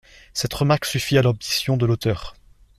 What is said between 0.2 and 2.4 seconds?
Cette remarque suffit à l’ambition de l’auteur.